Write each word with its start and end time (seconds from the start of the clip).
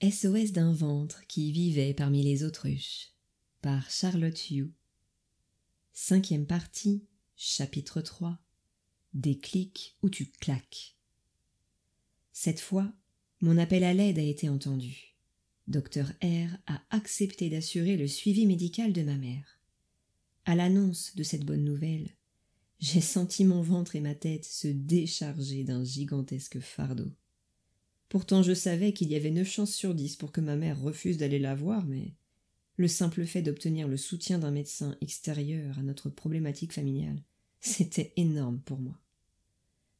SOS 0.00 0.52
d'un 0.52 0.72
ventre 0.72 1.26
qui 1.26 1.50
vivait 1.50 1.92
parmi 1.92 2.22
les 2.22 2.44
autruches 2.44 3.08
par 3.62 3.90
Charlotte 3.90 4.48
Hugh. 4.48 4.70
Cinquième 5.92 6.46
partie, 6.46 7.04
chapitre 7.34 8.00
3 8.00 8.38
Des 9.14 9.36
clics 9.36 9.96
où 10.04 10.08
tu 10.08 10.26
claques. 10.26 10.94
Cette 12.32 12.60
fois, 12.60 12.92
mon 13.40 13.58
appel 13.58 13.82
à 13.82 13.92
l'aide 13.92 14.20
a 14.20 14.22
été 14.22 14.48
entendu. 14.48 15.16
Docteur 15.66 16.12
R 16.22 16.56
a 16.68 16.80
accepté 16.90 17.50
d'assurer 17.50 17.96
le 17.96 18.06
suivi 18.06 18.46
médical 18.46 18.92
de 18.92 19.02
ma 19.02 19.16
mère. 19.16 19.58
À 20.44 20.54
l'annonce 20.54 21.16
de 21.16 21.24
cette 21.24 21.44
bonne 21.44 21.64
nouvelle, 21.64 22.10
j'ai 22.78 23.00
senti 23.00 23.44
mon 23.44 23.62
ventre 23.62 23.96
et 23.96 24.00
ma 24.00 24.14
tête 24.14 24.44
se 24.44 24.68
décharger 24.68 25.64
d'un 25.64 25.82
gigantesque 25.82 26.60
fardeau. 26.60 27.10
Pourtant 28.08 28.42
je 28.42 28.54
savais 28.54 28.92
qu'il 28.92 29.08
y 29.08 29.16
avait 29.16 29.30
neuf 29.30 29.48
chances 29.48 29.74
sur 29.74 29.94
dix 29.94 30.16
pour 30.16 30.32
que 30.32 30.40
ma 30.40 30.56
mère 30.56 30.80
refuse 30.80 31.18
d'aller 31.18 31.38
la 31.38 31.54
voir, 31.54 31.86
mais 31.86 32.14
le 32.76 32.88
simple 32.88 33.26
fait 33.26 33.42
d'obtenir 33.42 33.88
le 33.88 33.96
soutien 33.96 34.38
d'un 34.38 34.50
médecin 34.50 34.96
extérieur 35.00 35.78
à 35.78 35.82
notre 35.82 36.08
problématique 36.08 36.72
familiale, 36.72 37.22
c'était 37.60 38.12
énorme 38.16 38.60
pour 38.60 38.78
moi. 38.78 38.98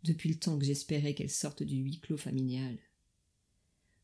Depuis 0.04 0.28
le 0.28 0.36
temps 0.36 0.58
que 0.58 0.64
j'espérais 0.64 1.14
qu'elle 1.14 1.30
sorte 1.30 1.62
du 1.62 1.76
huis 1.76 1.98
clos 1.98 2.16
familial. 2.16 2.78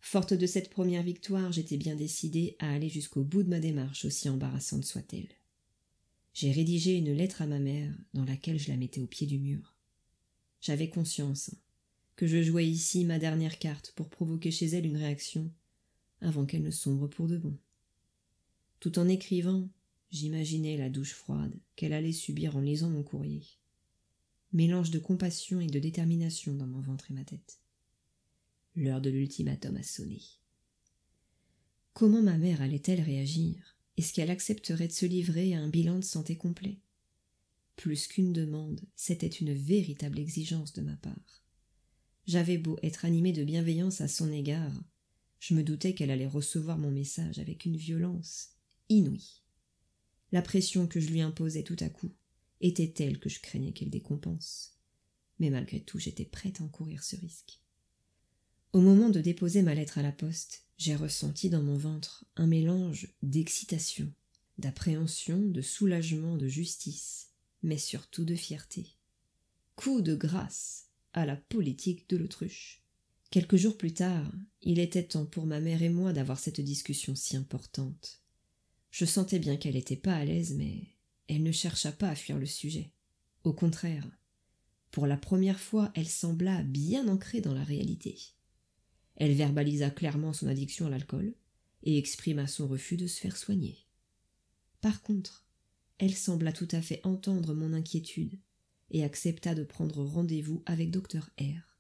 Forte 0.01 0.35
de 0.35 0.47
cette 0.47 0.69
première 0.69 1.03
victoire, 1.03 1.53
j'étais 1.53 1.79
bien 1.79 1.95
décidée 1.95 2.57
à 2.59 2.73
aller 2.73 2.89
jusqu'au 2.91 3.23
bout 3.23 3.43
de 3.43 3.49
ma 3.49 3.61
démarche, 3.61 4.05
aussi 4.05 4.29
embarrassante 4.29 4.85
soit-elle. 4.85 5.31
J'ai 6.35 6.51
rédigé 6.51 6.97
une 6.97 7.13
lettre 7.13 7.43
à 7.43 7.47
ma 7.47 7.61
mère 7.61 7.97
dans 8.13 8.25
laquelle 8.25 8.59
je 8.59 8.69
la 8.69 8.77
mettais 8.77 9.01
au 9.01 9.07
pied 9.07 9.27
du 9.27 9.39
mur. 9.39 9.77
J'avais 10.61 10.91
conscience 10.91 11.55
que 12.17 12.27
je 12.27 12.43
jouais 12.43 12.67
ici 12.67 13.05
ma 13.05 13.19
dernière 13.19 13.59
carte 13.59 13.93
pour 13.97 14.09
provoquer 14.09 14.51
chez 14.51 14.67
elle 14.67 14.87
une 14.87 14.97
réaction 14.97 15.51
avant 16.21 16.47
qu'elle 16.47 16.63
ne 16.63 16.71
sombre 16.71 17.09
pour 17.09 17.29
de 17.29 17.37
bon. 17.37 17.57
Tout 18.81 18.99
en 18.99 19.09
écrivant, 19.09 19.69
j'imaginais 20.11 20.77
la 20.77 20.91
douche 20.91 21.15
froide 21.15 21.55
qu'elle 21.77 21.93
allait 21.93 22.13
subir 22.13 22.57
en 22.57 22.61
lisant 22.61 22.91
mon 22.91 23.03
courrier. 23.03 23.45
Mélange 24.53 24.91
de 24.91 24.99
compassion 24.99 25.61
et 25.61 25.67
de 25.67 25.81
détermination 25.81 26.55
dans 26.55 26.67
mon 26.67 26.81
ventre 26.81 27.11
et 27.11 27.15
ma 27.15 27.25
tête. 27.25 27.61
L'heure 28.77 29.01
de 29.01 29.11
l'ultimatum 29.11 29.77
a 29.77 29.83
sonné. 29.83 30.21
Comment 31.93 32.23
ma 32.23 32.39
mère 32.39 32.63
allait-elle 32.63 33.01
réagir? 33.01 33.77
Est-ce 33.97 34.13
qu'elle 34.13 34.31
accepterait 34.31 34.89
de 34.89 34.93
se 34.93 35.07
livrer 35.07 35.55
à 35.55 35.61
un 35.61 35.69
bilan 35.69 35.99
de 35.99 36.05
santé 36.05 36.37
complet? 36.37 36.79
Plus 37.77 38.07
qu'une 38.07 38.33
demande, 38.33 38.81
c'était 38.97 39.27
une 39.27 39.53
véritable 39.53 40.19
exigence 40.19 40.73
de 40.73 40.83
ma 40.83 40.97
part. 40.97 41.44
J'avais 42.27 42.59
beau 42.59 42.79
être 42.83 43.05
animé 43.05 43.33
de 43.33 43.45
bienveillance 43.45 44.01
à 44.01 44.09
son 44.09 44.33
égard, 44.33 44.73
je 45.47 45.53
me 45.53 45.63
doutais 45.63 45.95
qu'elle 45.95 46.11
allait 46.11 46.27
recevoir 46.27 46.79
mon 46.79 46.91
message 46.91 47.39
avec 47.39 47.67
une 47.67 47.77
violence 47.77 48.49
inouïe. 48.89 49.43
La 50.33 50.41
pression 50.41 50.87
que 50.87 51.01
je 51.01 51.09
lui 51.11 51.21
imposais 51.21 51.65
tout 51.65 51.77
à 51.81 51.91
coup 51.91 52.15
était 52.63 52.93
telle 52.93 53.19
que 53.19 53.29
je 53.29 53.41
craignais 53.41 53.73
qu'elle 53.73 53.91
décompense. 53.91 54.79
Mais 55.39 55.51
malgré 55.51 55.81
tout, 55.81 55.99
j'étais 55.99 56.25
prête 56.25 56.63
à 56.63 56.65
encourir 56.65 57.03
ce 57.05 57.17
risque. 57.17 57.61
Au 58.73 58.81
moment 58.81 59.11
de 59.11 59.21
déposer 59.21 59.61
ma 59.61 59.75
lettre 59.75 59.99
à 59.99 60.03
la 60.03 60.13
poste, 60.13 60.65
j'ai 60.79 60.97
ressenti 60.97 61.51
dans 61.51 61.63
mon 61.63 61.77
ventre 61.77 62.25
un 62.37 62.47
mélange 62.47 63.15
d'excitation, 63.23 64.11
d'appréhension, 64.57 65.39
de 65.39 65.61
soulagement, 65.61 66.39
de 66.39 66.49
justice, 66.49 67.29
mais 67.63 67.77
surtout 67.77 68.25
de 68.25 68.35
fierté. 68.35 68.97
Coup 69.77 70.01
de 70.01 70.15
grâce 70.15 70.87
à 71.15 71.25
la 71.25 71.37
politique 71.37 72.09
de 72.11 72.17
l'autruche. 72.17 72.83
Quelques 73.31 73.57
jours 73.57 73.79
plus 73.79 73.95
tard, 73.95 74.31
il 74.63 74.79
était 74.79 75.05
temps 75.05 75.27
pour 75.27 75.47
ma 75.47 75.61
mère 75.61 75.83
et 75.83 75.89
moi 75.89 76.13
d'avoir 76.13 76.39
cette 76.39 76.61
discussion 76.61 77.15
si 77.15 77.37
importante. 77.37 78.21
Je 78.91 79.05
sentais 79.05 79.39
bien 79.39 79.57
qu'elle 79.57 79.75
n'était 79.75 79.97
pas 79.97 80.15
à 80.15 80.25
l'aise, 80.25 80.55
mais 80.55 80.83
elle 81.29 81.43
ne 81.43 81.53
chercha 81.53 81.91
pas 81.93 82.11
à 82.11 82.15
fuir 82.15 82.39
le 82.39 82.47
sujet. 82.47 82.93
Au 83.45 83.53
contraire, 83.53 84.07
pour 84.91 85.07
la 85.07 85.17
première 85.17 85.59
fois, 85.59 85.91
elle 85.95 86.09
sembla 86.09 86.63
bien 86.63 87.09
ancrée 87.09 87.41
dans 87.41 87.55
la 87.55 87.65
réalité. 87.65 88.17
Elle 89.17 89.33
verbalisa 89.33 89.91
clairement 89.91 90.33
son 90.33 90.47
addiction 90.49 90.87
à 90.87 90.91
l'alcool 90.91 91.35
et 91.83 91.99
exprima 91.99 92.47
son 92.47 92.67
refus 92.69 92.97
de 92.97 93.07
se 93.07 93.21
faire 93.21 93.37
soigner. 93.37 93.87
Par 94.81 95.03
contre, 95.03 95.47
elle 95.99 96.15
sembla 96.15 96.53
tout 96.53 96.69
à 96.73 96.83
fait 96.83 97.01
entendre 97.05 97.55
mon 97.55 97.73
inquiétude 97.73 98.39
et 98.95 99.03
accepta 99.03 99.55
de 99.55 99.65
prendre 99.65 100.05
rendez-vous 100.05 100.63
avec 100.67 100.93
docteur 100.93 101.29
R. 101.39 101.77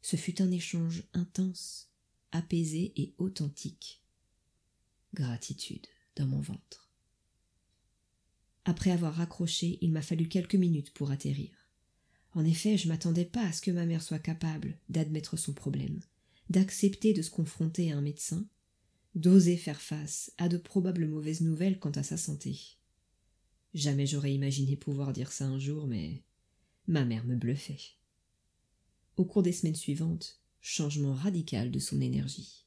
Ce 0.00 0.16
fut 0.16 0.40
un 0.40 0.50
échange 0.50 1.04
intense, 1.12 1.90
apaisé 2.32 2.94
et 2.96 3.14
authentique. 3.18 4.02
Gratitude 5.12 5.86
dans 6.16 6.26
mon 6.26 6.40
ventre. 6.40 6.90
Après 8.64 8.90
avoir 8.90 9.14
raccroché, 9.14 9.78
il 9.82 9.92
m'a 9.92 10.00
fallu 10.00 10.26
quelques 10.26 10.54
minutes 10.54 10.92
pour 10.94 11.10
atterrir. 11.10 11.50
En 12.32 12.46
effet, 12.46 12.78
je 12.78 12.88
m'attendais 12.88 13.26
pas 13.26 13.46
à 13.46 13.52
ce 13.52 13.60
que 13.60 13.70
ma 13.70 13.84
mère 13.84 14.02
soit 14.02 14.18
capable 14.18 14.78
d'admettre 14.88 15.36
son 15.36 15.52
problème, 15.52 16.00
d'accepter 16.48 17.12
de 17.12 17.20
se 17.20 17.30
confronter 17.30 17.92
à 17.92 17.98
un 17.98 18.02
médecin, 18.02 18.46
d'oser 19.14 19.58
faire 19.58 19.82
face 19.82 20.32
à 20.38 20.48
de 20.48 20.56
probables 20.56 21.08
mauvaises 21.08 21.42
nouvelles 21.42 21.78
quant 21.78 21.90
à 21.90 22.02
sa 22.02 22.16
santé. 22.16 22.79
Jamais 23.74 24.06
j'aurais 24.06 24.34
imaginé 24.34 24.76
pouvoir 24.76 25.12
dire 25.12 25.32
ça 25.32 25.46
un 25.46 25.58
jour, 25.58 25.86
mais 25.86 26.22
ma 26.86 27.04
mère 27.04 27.24
me 27.24 27.36
bluffait. 27.36 27.78
Au 29.16 29.24
cours 29.24 29.42
des 29.42 29.52
semaines 29.52 29.76
suivantes, 29.76 30.40
changement 30.60 31.14
radical 31.14 31.70
de 31.70 31.78
son 31.78 32.00
énergie. 32.00 32.66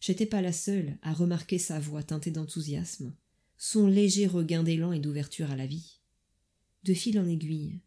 J'étais 0.00 0.26
pas 0.26 0.40
la 0.40 0.52
seule 0.52 0.98
à 1.02 1.12
remarquer 1.12 1.58
sa 1.58 1.78
voix 1.78 2.02
teintée 2.02 2.30
d'enthousiasme, 2.30 3.14
son 3.58 3.86
léger 3.86 4.26
regain 4.26 4.62
d'élan 4.62 4.92
et 4.92 4.98
d'ouverture 5.00 5.50
à 5.50 5.56
la 5.56 5.66
vie. 5.66 6.00
De 6.84 6.94
fil 6.94 7.18
en 7.18 7.26
aiguille, 7.26 7.80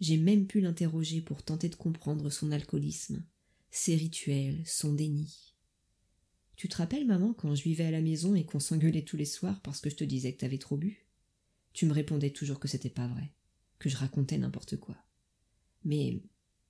j'ai 0.00 0.16
même 0.16 0.46
pu 0.46 0.60
l'interroger 0.60 1.20
pour 1.20 1.42
tenter 1.42 1.68
de 1.68 1.74
comprendre 1.74 2.30
son 2.30 2.52
alcoolisme, 2.52 3.24
ses 3.70 3.96
rituels, 3.96 4.62
son 4.64 4.92
déni. 4.92 5.54
Tu 6.54 6.68
te 6.68 6.76
rappelles, 6.76 7.06
maman, 7.06 7.34
quand 7.34 7.56
je 7.56 7.64
vivais 7.64 7.86
à 7.86 7.90
la 7.90 8.00
maison 8.00 8.36
et 8.36 8.44
qu'on 8.44 8.60
s'engueulait 8.60 9.04
tous 9.04 9.16
les 9.16 9.24
soirs 9.24 9.60
parce 9.62 9.80
que 9.80 9.90
je 9.90 9.96
te 9.96 10.04
disais 10.04 10.32
que 10.32 10.38
t'avais 10.38 10.58
trop 10.58 10.76
bu? 10.76 11.07
Tu 11.78 11.86
me 11.86 11.92
répondais 11.92 12.30
toujours 12.30 12.58
que 12.58 12.66
c'était 12.66 12.90
pas 12.90 13.06
vrai, 13.06 13.32
que 13.78 13.88
je 13.88 13.96
racontais 13.96 14.36
n'importe 14.36 14.78
quoi. 14.78 14.96
Mais 15.84 16.20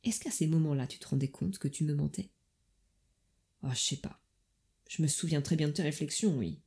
est-ce 0.05 0.21
qu'à 0.21 0.31
ces 0.31 0.47
moments-là 0.47 0.87
tu 0.87 0.99
te 0.99 1.09
rendais 1.09 1.31
compte 1.31 1.59
que 1.59 1.67
tu 1.67 1.85
me 1.85 1.95
mentais? 1.95 2.29
Oh, 3.63 3.71
je 3.73 3.81
sais 3.81 3.97
pas. 3.97 4.23
Je 4.87 5.01
me 5.01 5.09
souviens 5.09 5.41
très 5.41 5.57
bien 5.57 5.69
de 5.69 5.73
tes 5.73 5.83
réflexions, 5.83 6.37
oui. 6.37 6.61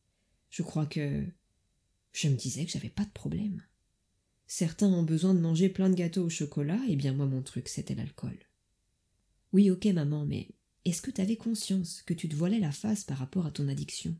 Je 0.49 0.63
crois 0.63 0.87
que. 0.87 1.23
Je 2.13 2.29
me 2.29 2.35
disais 2.35 2.65
que 2.65 2.71
j'avais 2.71 2.89
pas 2.89 3.05
de 3.05 3.11
problème. 3.11 3.61
Certains 4.47 4.91
ont 4.91 5.03
besoin 5.03 5.35
de 5.35 5.39
manger 5.39 5.69
plein 5.69 5.91
de 5.91 5.95
gâteaux 5.95 6.25
au 6.25 6.29
chocolat, 6.29 6.81
et 6.89 6.95
bien 6.95 7.13
moi 7.13 7.27
mon 7.27 7.43
truc 7.43 7.67
c'était 7.67 7.93
l'alcool. 7.93 8.39
Oui, 9.53 9.69
ok, 9.69 9.85
maman, 9.85 10.25
mais 10.25 10.49
est-ce 10.83 11.03
que 11.03 11.11
t'avais 11.11 11.37
conscience 11.37 12.01
que 12.01 12.15
tu 12.15 12.27
te 12.27 12.35
voilais 12.35 12.59
la 12.59 12.71
face 12.71 13.03
par 13.03 13.19
rapport 13.19 13.45
à 13.45 13.51
ton 13.51 13.67
addiction? 13.67 14.17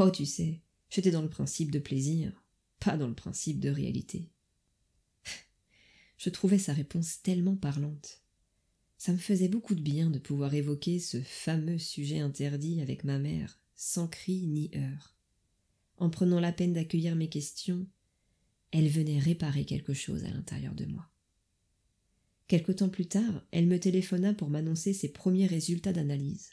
Oh, 0.00 0.10
tu 0.10 0.26
sais, 0.26 0.60
j'étais 0.88 1.12
dans 1.12 1.22
le 1.22 1.30
principe 1.30 1.70
de 1.70 1.78
plaisir 1.78 2.32
pas 2.80 2.96
dans 2.96 3.08
le 3.08 3.14
principe 3.14 3.60
de 3.60 3.70
réalité. 3.70 4.30
Je 6.18 6.28
trouvais 6.28 6.58
sa 6.58 6.72
réponse 6.72 7.22
tellement 7.22 7.56
parlante. 7.56 8.22
Ça 8.98 9.12
me 9.12 9.18
faisait 9.18 9.48
beaucoup 9.48 9.74
de 9.74 9.80
bien 9.80 10.10
de 10.10 10.18
pouvoir 10.18 10.52
évoquer 10.52 10.98
ce 10.98 11.22
fameux 11.22 11.78
sujet 11.78 12.18
interdit 12.18 12.82
avec 12.82 13.04
ma 13.04 13.18
mère, 13.18 13.58
sans 13.74 14.08
cri 14.08 14.46
ni 14.46 14.70
heurts. 14.74 15.16
En 15.96 16.10
prenant 16.10 16.40
la 16.40 16.52
peine 16.52 16.74
d'accueillir 16.74 17.16
mes 17.16 17.30
questions, 17.30 17.86
elle 18.72 18.88
venait 18.88 19.18
réparer 19.18 19.64
quelque 19.64 19.94
chose 19.94 20.24
à 20.24 20.30
l'intérieur 20.30 20.74
de 20.74 20.84
moi. 20.84 21.10
Quelque 22.46 22.72
temps 22.72 22.88
plus 22.88 23.06
tard, 23.06 23.46
elle 23.52 23.66
me 23.66 23.80
téléphona 23.80 24.34
pour 24.34 24.50
m'annoncer 24.50 24.92
ses 24.92 25.08
premiers 25.08 25.46
résultats 25.46 25.92
d'analyse. 25.92 26.50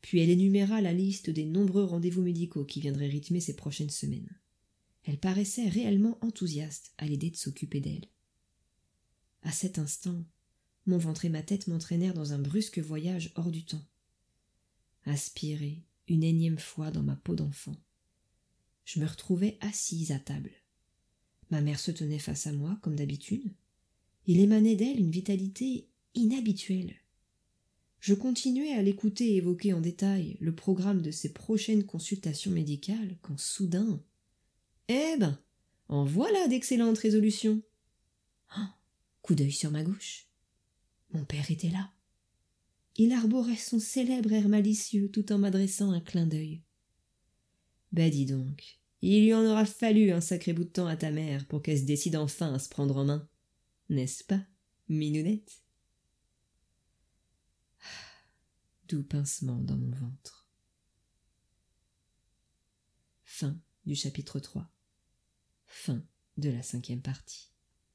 Puis 0.00 0.18
elle 0.18 0.28
énuméra 0.28 0.82
la 0.82 0.92
liste 0.92 1.30
des 1.30 1.46
nombreux 1.46 1.84
rendez-vous 1.84 2.20
médicaux 2.20 2.66
qui 2.66 2.80
viendraient 2.80 3.06
rythmer 3.06 3.40
ces 3.40 3.56
prochaines 3.56 3.90
semaines. 3.90 4.28
Elle 5.04 5.18
paraissait 5.18 5.68
réellement 5.68 6.18
enthousiaste 6.22 6.92
à 6.98 7.06
l'idée 7.06 7.30
de 7.30 7.36
s'occuper 7.36 7.80
d'elle. 7.80 8.08
À 9.42 9.52
cet 9.52 9.78
instant, 9.78 10.24
mon 10.86 10.98
ventre 10.98 11.24
et 11.24 11.30
ma 11.30 11.42
tête 11.42 11.66
m'entraînèrent 11.66 12.14
dans 12.14 12.32
un 12.32 12.38
brusque 12.38 12.78
voyage 12.78 13.32
hors 13.36 13.50
du 13.50 13.64
temps. 13.64 13.84
Aspirer 15.04 15.82
une 16.08 16.24
énième 16.24 16.58
fois 16.58 16.90
dans 16.90 17.02
ma 17.02 17.16
peau 17.16 17.34
d'enfant. 17.34 17.76
Je 18.84 19.00
me 19.00 19.06
retrouvais 19.06 19.58
assise 19.60 20.12
à 20.12 20.18
table. 20.18 20.50
Ma 21.50 21.60
mère 21.60 21.80
se 21.80 21.90
tenait 21.90 22.18
face 22.18 22.46
à 22.46 22.52
moi, 22.52 22.78
comme 22.82 22.96
d'habitude. 22.96 23.54
Il 24.26 24.40
émanait 24.40 24.76
d'elle 24.76 24.98
une 24.98 25.10
vitalité 25.10 25.88
inhabituelle. 26.14 26.94
Je 28.00 28.14
continuais 28.14 28.72
à 28.72 28.82
l'écouter 28.82 29.36
évoquer 29.36 29.72
en 29.72 29.80
détail 29.80 30.36
le 30.40 30.54
programme 30.54 31.00
de 31.00 31.10
ses 31.10 31.32
prochaines 31.32 31.84
consultations 31.84 32.50
médicales 32.50 33.16
quand 33.22 33.38
soudain 33.38 34.02
eh 34.88 35.16
ben, 35.18 35.38
en 35.88 36.04
voilà 36.04 36.48
d'excellentes 36.48 36.98
résolutions. 36.98 37.62
Oh, 38.56 38.62
coup 39.22 39.34
d'œil 39.34 39.52
sur 39.52 39.70
ma 39.70 39.82
gauche. 39.82 40.28
Mon 41.12 41.24
père 41.24 41.50
était 41.50 41.70
là. 41.70 41.92
il 42.96 43.12
arborait 43.12 43.56
son 43.56 43.78
célèbre 43.78 44.32
air 44.32 44.48
malicieux 44.48 45.10
tout 45.10 45.32
en 45.32 45.38
m'adressant 45.38 45.90
un 45.92 46.00
clin 46.00 46.26
d'œil. 46.26 46.62
Ben 47.92 48.10
dis 48.10 48.26
donc, 48.26 48.80
il 49.02 49.24
lui 49.24 49.34
en 49.34 49.44
aura 49.44 49.64
fallu 49.64 50.10
un 50.10 50.20
sacré 50.20 50.52
bout 50.52 50.64
de 50.64 50.70
temps 50.70 50.86
à 50.86 50.96
ta 50.96 51.10
mère 51.10 51.46
pour 51.46 51.62
qu'elle 51.62 51.78
se 51.78 51.84
décide 51.84 52.16
enfin 52.16 52.52
à 52.54 52.58
se 52.58 52.68
prendre 52.68 52.96
en 52.96 53.04
main, 53.04 53.28
n'est-ce 53.88 54.24
pas, 54.24 54.44
minounette? 54.88 55.62
Doux 58.88 59.02
pincement 59.02 59.60
dans 59.60 59.76
mon 59.76 59.90
ventre. 59.90 60.48
Fin 63.24 63.58
du 63.86 63.94
chapitre 63.94 64.40
3. 64.40 64.73
Fin 65.76 66.04
de 66.36 66.50
la 66.50 66.62
cinquième 66.62 67.02
partie. 67.02 67.52